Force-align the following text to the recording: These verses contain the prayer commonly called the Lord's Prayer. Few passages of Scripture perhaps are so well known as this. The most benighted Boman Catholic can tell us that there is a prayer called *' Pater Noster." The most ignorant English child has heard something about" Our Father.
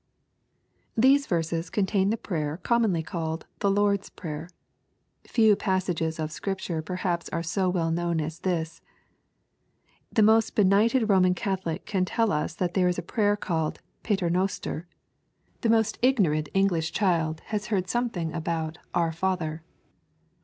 These 0.97 1.27
verses 1.27 1.69
contain 1.69 2.09
the 2.09 2.17
prayer 2.17 2.57
commonly 2.57 3.03
called 3.03 3.45
the 3.59 3.69
Lord's 3.69 4.09
Prayer. 4.09 4.49
Few 5.27 5.55
passages 5.55 6.17
of 6.17 6.31
Scripture 6.31 6.81
perhaps 6.81 7.29
are 7.29 7.43
so 7.43 7.69
well 7.69 7.91
known 7.91 8.19
as 8.19 8.39
this. 8.39 8.81
The 10.11 10.23
most 10.23 10.55
benighted 10.55 11.03
Boman 11.03 11.35
Catholic 11.35 11.85
can 11.85 12.03
tell 12.05 12.31
us 12.31 12.55
that 12.55 12.73
there 12.73 12.87
is 12.87 12.97
a 12.97 13.03
prayer 13.03 13.35
called 13.37 13.79
*' 13.91 14.01
Pater 14.01 14.31
Noster." 14.31 14.87
The 15.61 15.69
most 15.69 15.99
ignorant 16.01 16.49
English 16.55 16.91
child 16.93 17.41
has 17.53 17.67
heard 17.67 17.87
something 17.87 18.33
about" 18.33 18.79
Our 18.95 19.11
Father. 19.11 19.61